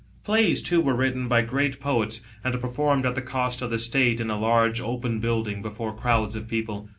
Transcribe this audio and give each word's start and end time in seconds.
Plays, 0.23 0.63
too, 0.63 0.81
were 0.81 0.95
written 0.95 1.27
by 1.27 1.43
great 1.43 1.79
poets, 1.79 2.21
and 2.43 2.59
performed 2.59 3.05
at 3.05 3.13
the 3.13 3.21
cost 3.21 3.61
of 3.61 3.69
the 3.69 3.77
State 3.77 4.19
in 4.19 4.31
a 4.31 4.35
large 4.35 4.81
open 4.81 5.19
building 5.19 5.61
before 5.61 5.93
crowds 5.95 6.35
of 6.35 6.47
people. 6.47 6.89